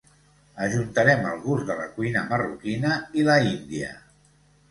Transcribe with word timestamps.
Ajuntarem 0.67 1.25
el 1.31 1.35
gust 1.43 1.67
de 1.67 1.75
la 1.81 1.85
cuina 1.99 2.23
marroquina 2.31 2.95
i 3.21 3.27
la 3.27 3.35
índia. 3.53 3.93